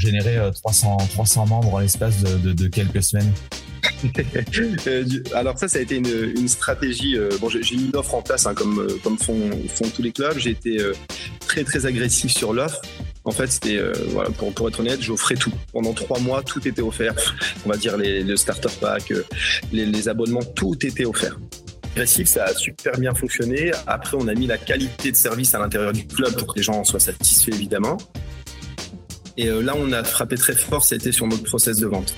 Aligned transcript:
Générer 0.00 0.38
300, 0.52 0.98
euh, 1.00 1.04
300 1.10 1.46
membres 1.46 1.74
en 1.74 1.78
l'espace 1.78 2.22
de 2.22 2.68
quelques 2.68 3.02
semaines 3.02 3.32
Euh, 4.86 5.04
alors 5.34 5.58
ça, 5.58 5.68
ça 5.68 5.78
a 5.78 5.82
été 5.82 5.96
une, 5.96 6.48
stratégie. 6.48 7.16
Euh, 7.16 7.30
bon, 7.40 7.48
j'ai 7.48 7.76
mis 7.76 7.90
l'offre 7.92 8.14
en 8.14 8.22
place, 8.22 8.46
hein, 8.46 8.54
comme, 8.54 8.86
comme 9.02 9.18
font, 9.18 9.50
font, 9.68 9.88
tous 9.94 10.02
les 10.02 10.12
clubs. 10.12 10.38
J'ai 10.38 10.50
été 10.50 10.78
très 11.46 11.64
très 11.64 11.86
agressif 11.86 12.32
sur 12.32 12.52
l'offre. 12.52 12.80
En 13.24 13.30
fait, 13.30 13.50
c'était 13.50 13.78
voilà, 14.08 14.30
pour, 14.30 14.52
pour, 14.52 14.68
être 14.68 14.80
honnête, 14.80 15.02
j'offrais 15.02 15.34
tout. 15.34 15.52
Pendant 15.72 15.92
trois 15.92 16.18
mois, 16.18 16.42
tout 16.42 16.66
était 16.66 16.82
offert. 16.82 17.14
On 17.66 17.68
va 17.68 17.76
dire 17.76 17.96
le 17.98 18.36
starter 18.36 18.68
pack, 18.80 19.12
les, 19.72 19.86
les 19.86 20.08
abonnements, 20.08 20.42
tout 20.42 20.74
était 20.86 21.04
offert. 21.04 21.38
Agressif, 21.94 22.28
ça 22.28 22.44
a 22.44 22.54
super 22.54 22.98
bien 22.98 23.14
fonctionné. 23.14 23.72
Après, 23.86 24.16
on 24.18 24.28
a 24.28 24.34
mis 24.34 24.46
la 24.46 24.58
qualité 24.58 25.10
de 25.10 25.16
service 25.16 25.54
à 25.54 25.58
l'intérieur 25.58 25.92
du 25.92 26.06
club 26.06 26.34
pour 26.36 26.54
que 26.54 26.58
les 26.58 26.62
gens 26.62 26.78
en 26.78 26.84
soient 26.84 27.00
satisfaits, 27.00 27.52
évidemment. 27.52 27.98
Et 29.40 29.48
là, 29.48 29.72
on 29.74 29.90
a 29.92 30.04
frappé 30.04 30.36
très 30.36 30.52
fort, 30.52 30.84
c'était 30.84 31.12
sur 31.12 31.26
notre 31.26 31.44
process 31.44 31.78
de 31.78 31.86
vente 31.86 32.14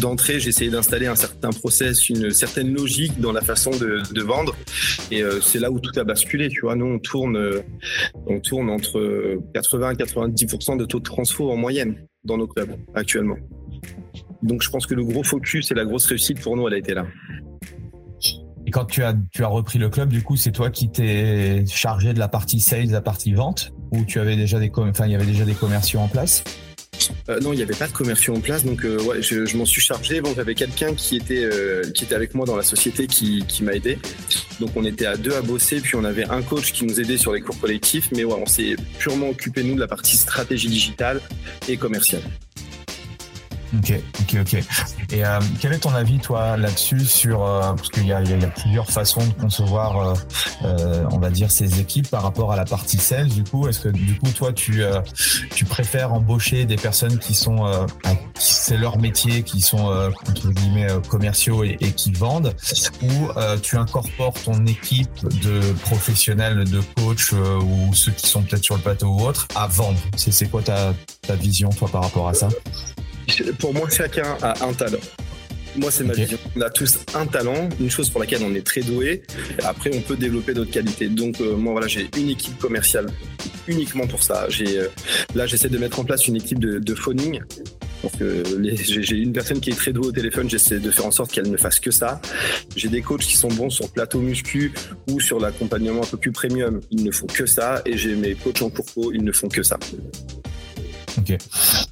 d'entrée, 0.00 0.40
j'ai 0.40 0.50
essayé 0.50 0.70
d'installer 0.70 1.06
un 1.06 1.16
certain 1.16 1.50
process, 1.50 2.08
une 2.08 2.30
certaine 2.30 2.72
logique 2.72 3.20
dans 3.20 3.32
la 3.32 3.40
façon 3.40 3.70
de, 3.70 4.22
vendre. 4.22 4.54
Et 5.10 5.22
euh, 5.22 5.40
c'est 5.40 5.58
là 5.58 5.70
où 5.70 5.80
tout 5.80 5.98
a 5.98 6.04
basculé. 6.04 6.48
Tu 6.48 6.60
vois, 6.60 6.76
nous 6.76 6.86
on 6.86 6.98
tourne, 6.98 7.36
euh, 7.36 7.62
on 8.26 8.40
tourne 8.40 8.70
entre 8.70 9.38
80 9.54 9.92
et 9.92 9.94
90% 9.94 10.76
de 10.76 10.84
taux 10.84 10.98
de 10.98 11.04
transfo 11.04 11.50
en 11.50 11.56
moyenne 11.56 12.06
dans 12.24 12.36
nos 12.36 12.46
clubs 12.46 12.76
actuellement. 12.94 13.36
Donc 14.42 14.62
je 14.62 14.70
pense 14.70 14.86
que 14.86 14.94
le 14.94 15.04
gros 15.04 15.22
focus 15.22 15.70
et 15.70 15.74
la 15.74 15.84
grosse 15.84 16.06
réussite 16.06 16.40
pour 16.40 16.56
nous, 16.56 16.66
elle 16.68 16.74
a 16.74 16.78
été 16.78 16.94
là. 16.94 17.06
Et 18.66 18.70
quand 18.70 18.84
tu 18.84 19.02
as, 19.02 19.14
repris 19.40 19.78
le 19.78 19.88
club, 19.88 20.10
du 20.10 20.22
coup, 20.22 20.36
c'est 20.36 20.52
toi 20.52 20.70
qui 20.70 20.90
t'es 20.90 21.64
chargé 21.66 22.12
de 22.12 22.18
la 22.18 22.28
partie 22.28 22.60
sales, 22.60 22.90
la 22.90 23.00
partie 23.00 23.32
vente, 23.32 23.72
ou 23.90 24.04
tu 24.04 24.20
avais 24.20 24.36
déjà 24.36 24.58
des, 24.58 24.70
enfin, 24.74 25.06
il 25.06 25.12
y 25.12 25.14
avait 25.14 25.26
déjà 25.26 25.44
des 25.44 25.54
commerciaux 25.54 26.00
en 26.00 26.08
place 26.08 26.44
euh, 27.28 27.40
non, 27.40 27.52
il 27.52 27.56
n'y 27.56 27.62
avait 27.62 27.74
pas 27.74 27.86
de 27.86 27.92
commerciaux 27.92 28.34
en 28.34 28.40
place, 28.40 28.64
donc 28.64 28.84
euh, 28.84 29.00
ouais, 29.02 29.22
je, 29.22 29.56
m'en 29.56 29.64
suis 29.64 29.80
chargé. 29.80 30.20
Bon, 30.20 30.32
j'avais 30.34 30.54
quelqu'un 30.54 30.94
qui 30.94 31.16
était 31.16 31.44
euh, 31.44 31.82
qui 31.92 32.04
était 32.04 32.14
avec 32.14 32.34
moi 32.34 32.46
dans 32.46 32.56
la 32.56 32.62
société 32.62 33.06
qui, 33.06 33.44
m'a 33.62 33.72
aidé. 33.72 33.98
Donc 34.60 34.70
on 34.76 34.84
était 34.84 35.06
à 35.06 35.16
deux 35.16 35.34
à 35.34 35.42
bosser, 35.42 35.80
puis 35.80 35.96
on 35.96 36.04
avait 36.04 36.28
un 36.28 36.42
coach 36.42 36.72
qui 36.72 36.84
nous 36.84 37.00
aidait 37.00 37.16
sur 37.16 37.32
les 37.32 37.40
cours 37.40 37.58
collectifs, 37.58 38.10
mais 38.14 38.24
on 38.24 38.46
s'est 38.46 38.76
purement 38.98 39.30
occupé 39.30 39.62
nous 39.62 39.74
de 39.74 39.80
la 39.80 39.88
partie 39.88 40.16
stratégie 40.16 40.68
digitale 40.68 41.20
et 41.68 41.76
commerciale. 41.76 42.22
Ok, 43.78 43.92
ok, 44.20 44.36
ok. 44.40 44.64
Et 45.12 45.24
euh, 45.24 45.38
quel 45.60 45.72
est 45.72 45.78
ton 45.78 45.94
avis, 45.94 46.18
toi, 46.18 46.56
là-dessus, 46.56 47.04
sur 47.04 47.44
euh, 47.44 47.72
parce 47.74 47.88
qu'il 47.90 48.06
y 48.06 48.12
a, 48.12 48.20
y 48.20 48.44
a, 48.44 48.48
plusieurs 48.48 48.90
façons 48.90 49.24
de 49.24 49.32
concevoir, 49.32 49.96
euh, 49.96 50.14
euh, 50.64 51.04
on 51.12 51.18
va 51.18 51.30
dire, 51.30 51.50
ces 51.52 51.80
équipes 51.80 52.08
par 52.08 52.22
rapport 52.22 52.52
à 52.52 52.56
la 52.56 52.64
partie 52.64 52.98
sales. 52.98 53.28
Du 53.28 53.44
coup, 53.44 53.68
est-ce 53.68 53.80
que 53.80 53.88
du 53.88 54.18
coup, 54.18 54.30
toi, 54.30 54.52
tu 54.52 54.82
euh, 54.82 55.00
tu 55.54 55.64
préfères 55.64 56.12
embaucher 56.12 56.64
des 56.64 56.76
personnes 56.76 57.18
qui 57.18 57.34
sont, 57.34 57.70
c'est 58.34 58.76
leur 58.76 58.98
métier, 58.98 59.42
qui 59.42 59.60
sont 59.60 59.86
entre 60.28 60.48
guillemets 60.48 60.88
commerciaux 61.08 61.64
et, 61.64 61.76
et, 61.80 61.92
qui 61.92 62.12
vendent, 62.12 62.54
ou 63.02 63.28
tu 63.62 63.76
incorpores 63.76 64.34
ton 64.44 64.64
équipe 64.66 65.28
de 65.42 65.60
professionnels, 65.82 66.64
de 66.64 66.80
coachs 66.96 67.32
ou 67.32 67.94
ceux 67.94 68.12
qui 68.12 68.26
sont 68.26 68.42
peut-être 68.42 68.64
sur 68.64 68.76
le 68.76 68.82
plateau 68.82 69.08
ou 69.08 69.26
autre 69.26 69.46
à 69.54 69.66
vendre? 69.66 69.98
C'est 70.16 70.50
quoi 70.50 70.62
ta 70.62 70.94
ta 71.26 71.34
vision, 71.36 71.68
toi, 71.70 71.88
par 71.88 72.02
rapport 72.02 72.28
à 72.28 72.34
ça? 72.34 72.48
Pour 73.58 73.74
moi, 73.74 73.88
chacun 73.88 74.36
a 74.42 74.64
un 74.64 74.72
talent. 74.72 74.98
Moi, 75.76 75.90
c'est 75.90 76.04
ma 76.04 76.14
vision. 76.14 76.38
On 76.56 76.60
a 76.62 76.70
tous 76.70 76.98
un 77.14 77.26
talent, 77.26 77.68
une 77.80 77.90
chose 77.90 78.10
pour 78.10 78.20
laquelle 78.20 78.42
on 78.42 78.54
est 78.54 78.66
très 78.66 78.80
doué. 78.80 79.22
Après, 79.62 79.90
on 79.94 80.00
peut 80.00 80.16
développer 80.16 80.52
d'autres 80.52 80.72
qualités. 80.72 81.08
Donc, 81.08 81.40
euh, 81.40 81.56
moi, 81.56 81.72
voilà, 81.72 81.86
j'ai 81.86 82.08
une 82.16 82.28
équipe 82.28 82.58
commerciale 82.58 83.06
uniquement 83.68 84.06
pour 84.06 84.22
ça. 84.22 84.46
J'ai 84.48 84.78
euh, 84.78 84.88
là, 85.34 85.46
j'essaie 85.46 85.68
de 85.68 85.78
mettre 85.78 86.00
en 86.00 86.04
place 86.04 86.26
une 86.26 86.36
équipe 86.36 86.58
de, 86.58 86.78
de 86.78 86.94
phoning. 86.94 87.40
J'ai 88.18 89.16
une 89.16 89.32
personne 89.32 89.60
qui 89.60 89.70
est 89.70 89.74
très 89.74 89.92
douée 89.92 90.08
au 90.08 90.12
téléphone. 90.12 90.48
J'essaie 90.48 90.80
de 90.80 90.90
faire 90.90 91.06
en 91.06 91.10
sorte 91.10 91.30
qu'elle 91.32 91.50
ne 91.50 91.56
fasse 91.56 91.78
que 91.78 91.90
ça. 91.90 92.20
J'ai 92.74 92.88
des 92.88 93.02
coachs 93.02 93.20
qui 93.20 93.36
sont 93.36 93.48
bons 93.48 93.70
sur 93.70 93.90
plateau 93.90 94.20
muscu 94.20 94.72
ou 95.08 95.20
sur 95.20 95.38
l'accompagnement 95.38 96.02
un 96.02 96.06
peu 96.06 96.16
plus 96.16 96.32
premium. 96.32 96.80
Ils 96.90 97.04
ne 97.04 97.10
font 97.10 97.26
que 97.26 97.46
ça. 97.46 97.82
Et 97.86 97.96
j'ai 97.96 98.16
mes 98.16 98.34
coachs 98.34 98.62
en 98.62 98.70
cours 98.70 99.14
ils 99.14 99.22
ne 99.22 99.32
font 99.32 99.48
que 99.48 99.62
ça. 99.62 99.78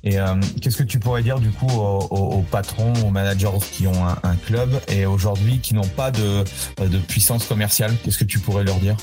Et 0.05 0.19
euh, 0.19 0.35
qu'est-ce 0.61 0.77
que 0.77 0.83
tu 0.83 0.99
pourrais 0.99 1.23
dire 1.23 1.39
du 1.41 1.51
coup 1.51 1.69
aux, 1.69 2.45
patrons, 2.51 2.93
aux 3.05 3.11
managers 3.11 3.49
qui 3.73 3.87
ont 3.87 4.07
un, 4.07 4.37
club 4.47 4.71
et 4.89 5.05
aujourd'hui 5.07 5.59
qui 5.61 5.75
n'ont 5.75 5.89
pas 5.89 6.11
de, 6.11 6.45
de 6.79 6.99
puissance 6.99 7.45
commerciale? 7.45 7.93
Qu'est-ce 8.03 8.19
que 8.19 8.25
tu 8.25 8.39
pourrais 8.39 8.65
leur 8.65 8.77
dire? 8.77 8.97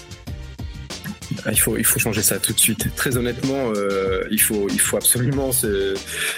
Ah, 1.46 1.52
il 1.52 1.60
faut, 1.60 1.78
il 1.78 1.84
faut 1.84 2.00
changer 2.00 2.22
ça 2.22 2.40
tout 2.40 2.54
de 2.54 2.60
suite. 2.60 2.94
Très 2.96 3.18
honnêtement, 3.18 3.72
euh, 3.76 4.24
il, 4.32 4.40
faut, 4.40 4.68
il 4.70 4.80
faut 4.80 4.98
absolument 4.98 5.52
se, 5.52 5.96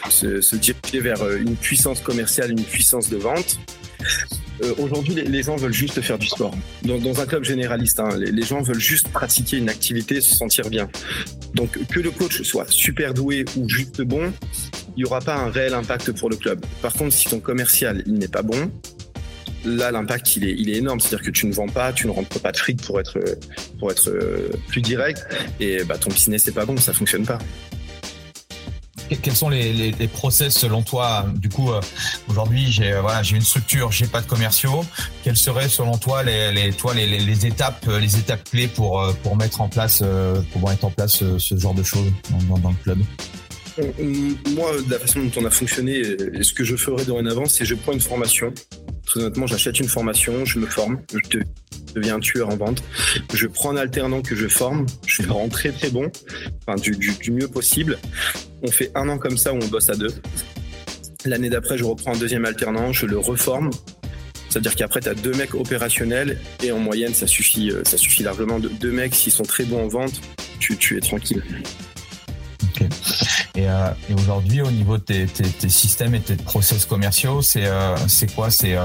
se, 0.10 0.56
diriger 0.56 1.00
vers 1.00 1.30
une 1.36 1.56
puissance 1.56 2.00
commerciale, 2.02 2.52
une 2.52 2.64
puissance 2.64 3.10
de 3.10 3.18
vente. 3.18 3.60
Euh, 4.64 4.74
aujourd'hui, 4.80 5.14
les, 5.14 5.44
gens 5.44 5.56
veulent 5.56 5.74
juste 5.74 6.02
faire 6.02 6.18
du 6.18 6.28
sport. 6.28 6.54
Dans, 6.84 7.22
un 7.22 7.26
club 7.26 7.44
généraliste, 7.44 8.00
hein, 8.00 8.10
les, 8.18 8.42
gens 8.42 8.62
veulent 8.62 8.80
juste 8.80 9.10
pratiquer 9.10 9.58
une 9.58 9.70
activité, 9.70 10.20
se 10.20 10.36
sentir 10.36 10.70
bien. 10.70 10.90
Donc, 11.58 11.72
que 11.88 12.00
le 12.00 12.12
coach 12.12 12.44
soit 12.44 12.70
super 12.70 13.16
doué 13.16 13.44
ou 13.58 13.68
juste 13.68 14.04
bon, 14.04 14.32
il 14.96 15.04
n'y 15.04 15.06
aura 15.06 15.20
pas 15.22 15.36
un 15.36 15.50
réel 15.50 15.74
impact 15.74 16.12
pour 16.12 16.30
le 16.30 16.36
club. 16.36 16.64
Par 16.84 16.94
contre, 16.94 17.14
si 17.14 17.28
ton 17.28 17.40
commercial 17.40 18.04
n'est 18.06 18.28
pas 18.28 18.44
bon, 18.44 18.72
là 19.66 19.90
l'impact 19.92 20.36
il 20.36 20.70
est, 20.70 20.78
énorme. 20.78 21.00
C'est-à-dire 21.00 21.26
que 21.26 21.32
tu 21.32 21.48
ne 21.48 21.54
vends 21.54 21.68
pas, 21.68 21.94
tu 21.94 22.06
ne 22.06 22.12
rentres 22.12 22.40
pas 22.40 22.52
de 22.52 22.58
fric 22.58 22.80
pour 22.84 23.00
être, 23.00 23.18
euh, 23.18 24.50
plus 24.68 24.82
direct, 24.82 25.26
et 25.60 25.84
bah, 25.84 25.98
ton 25.98 26.12
business 26.12 26.46
n'est 26.46 26.54
pas 26.54 26.66
bon, 26.66 26.78
ça 26.78 26.94
fonctionne 26.94 27.26
pas. 27.26 27.40
Quels 29.16 29.36
sont 29.36 29.50
les, 29.50 29.72
les, 29.72 29.92
les, 29.92 30.08
process 30.08 30.54
selon 30.54 30.82
toi 30.82 31.26
Du 31.36 31.50
coup, 31.50 31.72
euh, 31.72 31.80
aujourd'hui, 32.28 32.70
j'ai 32.70 32.94
euh, 32.94 33.02
voilà, 33.02 33.24
j'ai 33.24 33.36
une 33.36 33.42
structure, 33.42 33.92
j'ai 33.92 34.08
pas 34.08 34.22
de 34.22 34.28
commerciaux. 34.28 34.84
Quelles 35.24 35.38
seraient 35.38 35.70
selon 35.70 35.98
toi 35.98 36.24
les, 36.24 36.52
les 36.52 36.74
toi 36.74 36.94
les, 36.94 37.46
étapes 37.46 37.86
euh, 37.88 38.00
les 38.00 38.18
étapes 38.18 38.50
clés 38.50 38.68
pour 38.68 39.14
pour 39.24 39.38
mettre 39.38 39.62
en 39.62 39.70
place 39.70 40.04
pour 40.52 40.70
mettre 40.70 40.86
en 40.86 40.92
place 40.92 41.24
ce, 41.38 41.58
genre 41.58 41.74
de 41.74 41.84
choses 41.84 42.12
dans, 42.50 42.58
dans, 42.58 42.70
le 42.70 42.76
club? 42.84 43.00
Moi, 44.56 44.72
la 44.90 45.00
façon 45.00 45.20
dont 45.22 45.32
on 45.42 45.46
a 45.46 45.50
fonctionné, 45.52 46.02
ce 46.42 46.54
que 46.54 46.64
je 46.64 46.76
ferai 46.76 47.06
dorénavant, 47.06 47.46
c'est 47.46 47.64
je 47.64 47.76
prends 47.76 47.94
une 47.94 48.02
formation. 48.02 48.54
Très 49.06 49.22
honnêtement, 49.22 49.48
j'achète 49.48 49.80
une 49.80 49.88
formation, 49.88 50.44
je 50.46 50.60
me 50.60 50.66
forme, 50.66 51.00
je 51.14 51.40
deviens 51.94 52.20
tueur 52.20 52.50
en 52.50 52.58
vente. 52.58 52.84
Je 53.34 53.48
prends 53.48 53.72
un 53.72 53.78
alternant 53.78 54.22
que 54.22 54.36
je 54.36 54.48
forme, 54.48 54.86
je 55.06 55.24
le 55.24 55.32
rends 55.32 55.50
très 55.50 55.72
très 55.72 55.90
bon, 55.90 56.12
enfin 56.62 56.76
du, 56.76 56.92
du, 56.92 57.12
du 57.14 57.32
mieux 57.32 57.48
possible. 57.48 57.98
On 58.64 58.72
fait 58.72 58.92
un 58.96 59.08
an 59.10 59.18
comme 59.18 59.38
ça 59.38 59.54
où 59.54 59.58
on 59.62 59.68
bosse 59.68 59.90
à 59.90 59.96
deux. 59.96 60.14
L'année 61.26 61.50
d'après, 61.50 61.78
je 61.78 61.84
reprends 61.84 62.14
un 62.14 62.18
deuxième 62.18 62.46
alternant, 62.46 62.94
je 62.94 63.06
le 63.06 63.18
reforme. 63.18 63.70
C'est-à-dire 64.50 64.76
qu'après, 64.76 65.02
tu 65.02 65.10
as 65.10 65.14
deux 65.14 65.34
mecs 65.34 65.54
opérationnels 65.56 66.40
et 66.64 66.72
en 66.72 66.80
moyenne, 66.80 67.14
ça 67.14 67.28
suffit, 67.28 67.70
euh, 67.70 67.84
ça 67.84 67.98
suffit 67.98 68.24
largement. 68.24 68.60
Deux 68.60 68.92
mecs, 68.92 69.14
s'ils 69.14 69.34
sont 69.34 69.44
très 69.44 69.66
bons 69.66 69.84
en 69.84 69.88
vente, 69.88 70.22
tu, 70.60 70.98
es 70.98 71.00
tranquille. 71.00 71.44
Et, 73.58 73.68
euh, 73.68 73.90
et 74.08 74.14
aujourd'hui, 74.14 74.62
au 74.62 74.70
niveau 74.70 75.00
de 75.00 75.04
tes, 75.04 75.70
systèmes 75.70 76.14
et 76.14 76.20
tes 76.20 76.36
process 76.36 76.86
commerciaux, 76.86 77.42
c'est 77.42 77.66
euh, 77.66 77.96
quoi? 78.36 78.52
C'est 78.52 78.78
euh, 78.78 78.84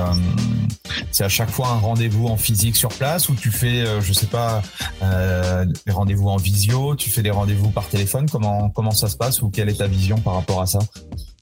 c'est 1.11 1.25
à 1.25 1.29
chaque 1.29 1.51
fois 1.51 1.69
un 1.69 1.79
rendez-vous 1.79 2.27
en 2.29 2.39
physique 2.39 2.77
sur 2.77 2.89
place 2.89 3.29
ou 3.29 3.35
tu 3.35 3.51
fais, 3.51 3.85
je 4.01 4.13
sais 4.15 4.27
pas, 4.27 4.63
des 5.03 5.93
rendez-vous 5.93 6.29
en 6.29 6.39
visio, 6.39 6.97
tu 6.97 7.11
fais 7.11 7.23
des 7.23 7.31
rendez-vous 7.31 7.69
par 7.69 7.87
téléphone? 7.87 8.29
Comment 8.31 8.71
comment 8.71 8.93
ça 8.93 9.09
se 9.09 9.17
passe 9.17 9.43
ou 9.43 9.51
quelle 9.51 9.69
est 9.69 9.79
ta 9.79 9.87
vision 9.87 10.17
par 10.17 10.35
rapport 10.35 10.63
à 10.63 10.67
ça? 10.67 10.79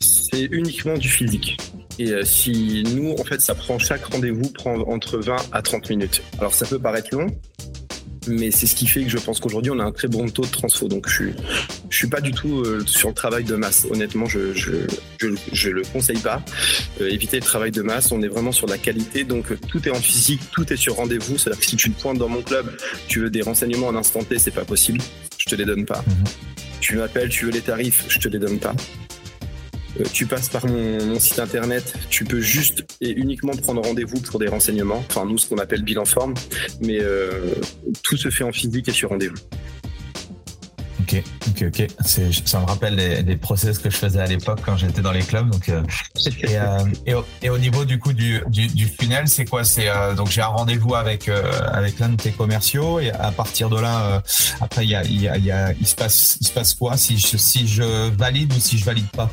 C'est 0.01 0.49
uniquement 0.51 0.99
du 0.99 1.09
physique. 1.09 1.57
Et 2.01 2.13
si 2.25 2.83
nous, 2.95 3.15
en 3.19 3.25
fait, 3.25 3.41
ça 3.41 3.55
prend 3.55 3.79
chaque 3.79 4.05
rendez-vous 4.07 4.51
prend 4.51 4.75
entre 4.89 5.19
20 5.19 5.37
à 5.53 5.63
30 5.63 5.91
minutes. 5.91 6.23
Alors 6.39 6.55
ça 6.55 6.67
peut 6.67 6.79
paraître 6.79 7.15
long, 7.15 7.29
mais 8.27 8.51
c'est 8.51 8.67
ce 8.67 8.75
qui 8.75 8.87
fait 8.87 9.05
que 9.05 9.11
je 9.11 9.19
pense 9.19 9.41
qu'aujourd'hui 9.41 9.71
on 9.71 9.79
a 9.79 9.85
un 9.85 9.93
très 9.93 10.09
bon 10.09 10.29
taux 10.29 10.43
de 10.43 10.51
transfo. 10.51 10.89
Donc 10.89 11.09
je 11.09 11.15
suis 11.15 11.35
Je 11.91 11.97
suis 11.97 12.09
pas 12.09 12.21
du 12.21 12.31
tout 12.31 12.61
euh, 12.61 12.83
sur 12.87 13.09
le 13.09 13.15
travail 13.15 13.45
de 13.45 13.57
masse. 13.57 13.87
Honnêtement, 13.91 14.27
je 14.27 14.55
je, 14.55 14.73
je, 15.53 15.71
le 15.71 15.83
conseille 15.83 16.19
pas. 16.19 16.43
Euh, 17.01 17.11
éviter 17.11 17.37
le 17.37 17.45
travail 17.45 17.73
de 17.73 17.83
masse. 17.83 18.13
On 18.13 18.23
est 18.23 18.29
vraiment 18.29 18.53
sur 18.53 18.67
la 18.67 18.79
qualité. 18.79 19.25
Donc 19.25 19.47
tout 19.69 19.87
est 19.87 19.91
en 19.91 20.01
physique, 20.01 20.41
tout 20.53 20.73
est 20.73 20.77
sur 20.77 20.97
rendez-vous. 20.97 21.37
C'est-à-dire 21.37 21.61
que 21.61 21.67
si 21.67 21.77
tu 21.77 21.91
te 21.91 22.01
pointes 22.01 22.19
dans 22.19 22.29
mon 22.29 22.43
club, 22.43 22.75
tu 23.09 23.21
veux 23.21 23.31
des 23.31 23.43
renseignements 23.43 23.89
en 23.89 23.97
instant 23.97 24.23
T, 24.23 24.39
c'est 24.39 24.51
pas 24.53 24.65
possible. 24.65 25.01
Je 25.37 25.45
te 25.45 25.55
les 25.57 25.65
donne 25.65 25.85
pas. 25.85 26.03
Mhm. 26.07 26.25
Tu 26.81 26.97
m'appelles, 26.97 27.29
tu 27.29 27.45
veux 27.45 27.51
les 27.51 27.61
tarifs, 27.61 28.05
je 28.09 28.19
te 28.19 28.29
les 28.29 28.39
donne 28.39 28.59
pas. 28.59 28.75
Euh, 29.99 30.05
tu 30.13 30.27
passes 30.27 30.49
par 30.49 30.67
mon, 30.67 31.19
site 31.19 31.39
internet, 31.39 31.95
tu 32.09 32.25
peux 32.25 32.41
juste 32.41 32.85
et 33.01 33.11
uniquement 33.11 33.53
prendre 33.53 33.83
rendez-vous 33.83 34.21
pour 34.21 34.39
des 34.39 34.49
renseignements, 34.49 35.05
enfin 35.09 35.27
nous 35.27 35.39
ce 35.39 35.49
qu'on 35.49 35.59
appelle 35.59 35.83
bilan 35.83 36.05
forme, 36.05 36.35
mais 36.81 36.99
euh, 37.01 37.55
tout 38.03 38.17
se 38.17 38.31
fait 38.31 38.45
en 38.45 38.53
physique 38.53 38.89
et 38.89 38.93
sur 38.93 39.11
rendez-vous. 39.11 39.37
Ok, 41.13 41.23
ok, 41.49 41.65
ok. 41.69 41.87
Ça 42.05 42.61
me 42.61 42.67
rappelle 42.67 43.25
des, 43.25 43.37
process 43.37 43.79
que 43.79 43.91
je 43.91 43.97
faisais 43.97 44.21
à 44.21 44.27
l'époque 44.27 44.61
quand 44.65 44.77
j'étais 44.77 45.01
dans 45.01 45.13
les 45.13 45.23
clubs. 45.23 45.49
Donc, 45.49 45.69
euh, 45.69 45.83
et, 47.43 47.49
au, 47.51 47.59
niveau 47.59 47.85
du 47.85 47.99
coup 47.99 48.13
du, 48.13 48.43
du, 48.49 48.87
funnel, 48.87 49.27
c'est 49.27 49.45
quoi? 49.45 49.65
C'est 49.65 49.89
donc 50.17 50.29
j'ai 50.31 50.43
un 50.43 50.47
rendez-vous 50.47 50.95
avec 50.95 51.29
avec 51.73 51.99
l'un 51.99 52.11
de 52.11 52.17
tes 52.17 52.31
commerciaux 52.31 53.01
et 53.01 53.11
à 53.11 53.33
partir 53.33 53.71
de 53.71 53.81
là, 53.81 54.23
après 54.61 54.85
il 54.85 54.91
y 54.91 54.95
a, 54.95 55.03
il, 55.05 55.21
y 55.21 55.51
a, 55.51 55.73
il 55.73 55.87
se 55.87 55.95
passe 55.95 56.39
il 56.41 56.47
se 56.47 56.53
passe 56.53 56.75
quoi? 56.75 56.97
Si 56.97 57.19
je 57.19 57.37
si 57.37 57.67
je 57.67 58.11
valide 58.11 58.53
ou 58.53 58.61
si 58.61 58.79
je 58.79 58.85
valide 58.85 59.09
pas? 59.09 59.31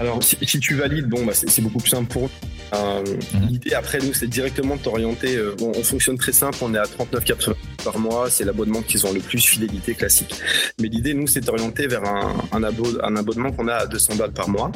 Alors, 0.00 0.22
si, 0.22 0.60
tu 0.60 0.74
valides, 0.74 1.08
bon, 1.08 1.24
bah, 1.24 1.32
c'est 1.34 1.60
beaucoup 1.60 1.78
plus 1.78 1.90
simple 1.90 2.06
pour 2.06 2.26
eux. 2.26 2.30
Euh, 2.74 3.02
mhm. 3.34 3.48
L'idée 3.48 3.74
après 3.74 3.98
nous, 3.98 4.12
c'est 4.12 4.28
directement 4.28 4.76
de 4.76 4.80
t'orienter. 4.80 5.36
Euh, 5.36 5.56
bon, 5.58 5.72
on 5.74 5.82
fonctionne 5.82 6.18
très 6.18 6.32
simple, 6.32 6.58
on 6.60 6.72
est 6.74 6.78
à 6.78 6.84
39,80 6.84 7.54
par 7.84 7.98
mois, 7.98 8.30
c'est 8.30 8.44
l'abonnement 8.44 8.82
qu'ils 8.82 9.06
ont 9.06 9.12
le 9.12 9.20
plus 9.20 9.44
fidélité 9.44 9.94
classique. 9.94 10.34
Mais 10.80 10.88
l'idée, 10.88 11.14
nous, 11.14 11.26
c'est 11.26 11.40
d'orienter 11.40 11.86
vers 11.86 12.04
un, 12.04 12.34
un, 12.52 12.62
un 12.62 13.16
abonnement 13.16 13.52
qu'on 13.52 13.68
a 13.68 13.74
à 13.74 13.86
200 13.86 14.16
balles 14.16 14.32
par 14.32 14.48
mois. 14.48 14.72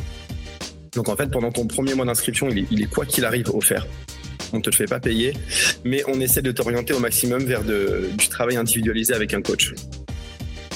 Donc 0.95 1.09
en 1.09 1.17
fait, 1.17 1.31
pendant 1.31 1.51
ton 1.51 1.67
premier 1.67 1.95
mois 1.95 2.05
d'inscription, 2.05 2.49
il 2.51 2.59
est, 2.61 2.67
il 2.71 2.83
est 2.83 2.91
quoi 2.91 3.07
qu'il 3.07 3.25
arrive 3.25 3.51
offert. 3.55 3.87
On 4.53 4.61
te 4.61 4.69
le 4.69 4.77
fait 4.77 4.85
pas 4.85 5.01
payer, 5.01 5.33
mais 5.85 6.03
on 6.09 6.21
essaie 6.21 6.43
de 6.43 6.53
t'orienter 6.53 6.93
au 6.93 6.99
maximum 6.99 7.43
vers 7.45 7.65
de, 7.65 8.11
du 8.19 8.29
travail 8.29 8.57
individualisé 8.57 9.15
avec 9.15 9.33
un 9.33 9.41
coach. 9.41 9.73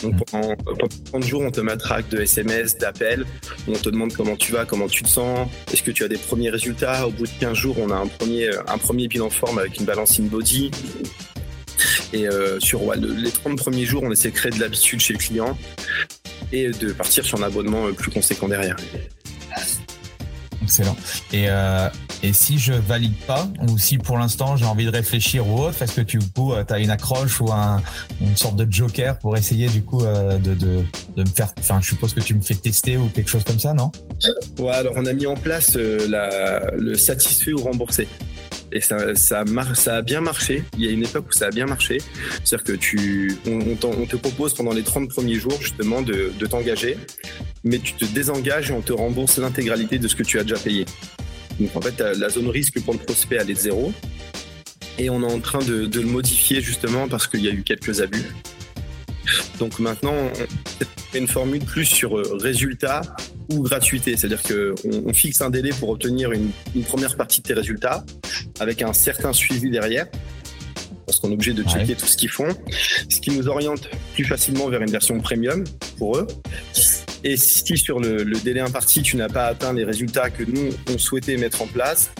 Donc 0.02 0.25
pendant, 0.31 0.55
30 1.12 1.25
jours, 1.25 1.43
on 1.43 1.50
te 1.50 1.61
matraque 1.61 2.08
de 2.08 2.20
SMS, 2.20 2.76
d'appels, 2.79 3.25
on 3.69 3.72
te 3.72 3.88
demande 3.88 4.12
comment 4.12 4.37
tu 4.37 4.52
vas, 4.52 4.64
comment 4.64 4.88
tu 4.88 5.02
te 5.02 5.08
sens, 5.08 5.49
est-ce 5.72 5.82
que 5.82 5.90
tu 5.90 6.05
as 6.05 6.08
des 6.08 6.19
premiers 6.19 6.50
résultats. 6.50 7.06
Au 7.06 7.11
bout 7.11 7.25
de 7.25 7.32
15 7.40 7.56
jours, 7.56 7.76
on 7.79 7.90
a 7.90 7.96
un 7.96 8.06
premier, 8.06 8.50
un 8.69 8.79
premier 8.79 9.08
bilan 9.08 9.31
forme 9.31 9.58
avec 9.58 9.79
une 9.79 9.84
balance 9.84 10.19
in 10.20 10.25
body. 10.25 10.70
Et 12.12 12.29
euh, 12.29 12.61
sur 12.61 12.94
les 12.94 13.31
30 13.31 13.56
premiers 13.56 13.85
jours, 13.85 14.03
on 14.05 14.11
essaie 14.11 14.31
de 14.31 14.35
créer 14.35 14.53
de 14.53 14.61
l'habitude 14.61 15.00
chez 15.00 15.12
le 15.12 15.19
client 15.19 15.56
et 16.53 16.70
de 16.70 16.93
partir 16.93 17.25
sur 17.25 17.38
un 17.38 17.43
abonnement 17.43 17.93
plus 17.93 18.11
conséquent 18.11 18.49
derrière. 18.49 18.76
Excellent. 20.62 20.97
Et, 21.32 21.44
euh, 21.49 21.88
et 22.23 22.32
si 22.32 22.58
je 22.58 22.73
valide 22.73 23.14
pas, 23.26 23.49
ou 23.69 23.79
si 23.79 23.99
pour 23.99 24.19
l'instant 24.19 24.56
j'ai 24.56 24.64
envie 24.64 24.87
de 24.87 24.91
réfléchir 24.91 25.47
ou 25.47 25.61
autre, 25.61 25.81
est-ce 25.82 25.94
que 25.94 26.00
tu 26.00 26.19
euh, 26.19 26.64
as 26.69 26.79
une 26.79 26.91
accroche 26.91 27.41
ou 27.41 27.53
un, 27.53 27.82
une 28.20 28.37
sorte 28.37 28.56
de 28.56 28.67
joker 28.70 29.19
pour 29.19 29.37
essayer 29.37 29.69
du 29.69 29.82
coup 29.82 30.03
euh, 30.03 30.38
de, 30.38 30.55
de, 30.55 30.82
de, 31.17 31.23
me 31.23 31.29
faire, 31.29 31.53
enfin 31.61 31.81
je 31.81 31.88
suppose 31.91 32.14
que 32.14 32.20
tu 32.20 32.35
me 32.35 32.41
fais 32.41 32.55
tester 32.55 32.97
ou 32.97 33.08
quelque 33.08 33.29
chose 33.31 33.44
comme 33.44 33.58
ça, 33.58 33.75
non? 33.75 33.93
Ouais, 34.58 34.73
alors 34.73 34.94
on 34.97 35.06
a 35.06 35.12
mis 35.12 35.26
en 35.26 35.37
place 35.37 35.76
euh, 35.76 36.06
la, 36.08 36.70
le 36.76 36.97
satisfait 36.97 37.53
ou 37.53 37.58
remboursé 37.58 38.08
et 38.73 38.81
ça, 38.81 39.15
ça, 39.15 39.45
ça 39.75 39.97
a 39.97 40.03
bien 40.03 40.21
marché. 40.21 40.65
Il 40.77 40.85
y 40.85 40.89
a 40.89 40.91
une 40.91 41.05
époque 41.05 41.27
où 41.29 41.33
ça 41.33 41.47
a 41.47 41.51
bien 41.51 41.67
marché. 41.67 41.99
C'est-à-dire 42.45 42.65
que 42.65 42.73
tu, 42.73 43.37
on, 43.47 44.07
te 44.07 44.17
propose 44.17 44.55
pendant 44.55 44.73
les 44.73 44.83
30 44.83 45.09
premiers 45.09 45.37
jours 45.37 45.61
justement 45.61 46.03
de, 46.03 46.33
de 46.39 46.47
t'engager, 46.47 46.97
mais 47.65 47.79
tu 47.79 47.95
te 47.95 48.05
désengages 48.05 48.71
et 48.71 48.75
on 48.75 48.83
te 48.83 48.93
rembourse 48.93 49.39
l'intégralité 49.39 49.99
de 49.99 50.09
ce 50.09 50.17
que 50.17 50.23
tu 50.23 50.39
as 50.39 50.43
déjà 50.43 50.59
payé. 50.59 50.85
Donc 51.61 51.75
en 51.75 51.81
fait, 51.81 52.01
la 52.01 52.29
zone 52.29 52.49
risque 52.49 52.81
pour 52.83 52.95
le 52.95 53.01
prospect, 53.01 53.37
elle 53.37 53.51
est 53.51 53.55
de 53.55 53.59
zéro. 53.59 53.93
Et 54.99 55.11
on 55.11 55.23
est 55.23 55.33
en 55.33 55.41
train 55.41 55.59
de, 55.59 55.89
le 55.93 56.07
modifier 56.07 56.61
justement 56.61 57.09
parce 57.09 57.27
qu'il 57.27 57.45
y 57.45 57.49
a 57.49 57.53
eu 57.53 57.63
quelques 57.63 58.01
abus. 58.01 58.25
Donc 59.59 59.79
maintenant, 59.79 60.15
on 60.15 60.35
fait 61.13 61.19
une 61.19 61.29
formule 61.29 61.65
plus 61.65 61.85
sur 61.85 62.17
euh, 62.17 62.37
résultat 62.41 63.03
ou 63.51 63.63
gratuité. 63.63 64.17
C'est-à-dire 64.17 64.43
qu'on 64.43 64.75
on 65.07 65.13
fixe 65.13 65.41
un 65.41 65.51
délai 65.51 65.71
pour 65.71 65.91
obtenir 65.91 66.33
une, 66.33 66.51
première 66.85 67.17
partie 67.17 67.41
de 67.41 67.47
tes 67.49 67.55
résultats 67.55 68.05
avec 68.61 68.83
un 68.83 68.93
certain 68.93 69.33
suivi 69.33 69.71
derrière. 69.71 70.06
Parce 71.06 71.21
qu'on 71.21 71.31
est 71.31 71.35
obligé 71.35 71.53
de 71.53 71.62
checker 71.62 71.94
tout 71.94 72.06
ce 72.06 72.17
qu'ils 72.17 72.31
font. 72.31 72.49
Ce 73.09 73.21
qui 73.21 73.31
nous 73.31 73.47
oriente 73.47 73.88
plus 74.15 74.25
facilement 74.25 74.69
vers 74.69 74.83
une 74.83 74.91
version 74.91 75.21
premium 75.21 75.62
pour 75.99 76.19
eux. 76.19 76.27
Et 77.23 77.37
si 77.37 77.77
sur 77.77 78.00
le, 78.00 78.25
le 78.25 78.38
délai 78.38 78.61
imparti, 78.61 79.03
tu 79.03 79.17
n'as 79.17 79.29
pas 79.29 79.47
atteint 79.47 79.73
les 79.73 79.85
résultats 79.85 80.31
que 80.31 80.43
nous, 80.43 80.71
on 80.93 80.99
souhaitait 80.99 81.37
mettre 81.37 81.62
en 81.62 81.67
place, 81.67 82.11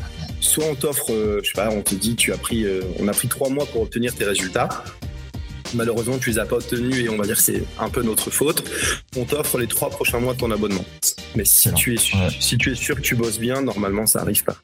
soit 0.41 0.65
on 0.65 0.75
t'offre, 0.75 1.13
euh, 1.13 1.41
je 1.43 1.49
sais 1.49 1.55
pas, 1.55 1.71
on 1.71 1.83
te 1.83 1.95
dit, 1.95 2.17
tu 2.17 2.33
as 2.33 2.39
pris, 2.39 2.65
euh, 2.65 2.81
on 2.99 3.09
a 3.09 3.12
pris 3.12 3.29
trois 3.29 3.49
mois 3.49 3.67
pour 3.67 3.83
obtenir 3.83 4.15
tes 4.15 4.25
résultats. 4.25 4.69
Malheureusement, 5.75 6.19
tu 6.19 6.31
les 6.31 6.39
as 6.39 6.47
pas 6.47 6.57
obtenus 6.57 6.97
et 7.05 7.09
on 7.09 7.17
va 7.17 7.25
dire 7.25 7.37
que 7.37 7.43
c'est 7.43 7.62
un 7.79 7.91
peu 7.91 8.03
notre 8.03 8.31
faute. 8.31 8.65
On 9.17 9.25
t'offre 9.25 9.59
les 9.59 9.67
trois 9.67 9.91
prochains 9.91 10.21
mois 10.21 10.35
de 10.35 10.39
ton 10.39 10.51
abonnement. 10.51 10.85
Mais 11.35 11.45
si 11.45 11.73
tu 11.75 11.95
es, 11.95 11.99
si 12.41 12.57
tu 12.57 12.71
es 12.71 12.75
sûr 12.75 12.97
que 12.97 13.01
tu 13.01 13.17
bosses 13.17 13.39
bien, 13.39 13.62
normalement, 13.62 14.07
ça 14.07 14.21
arrive 14.21 14.45
pas. 14.45 14.57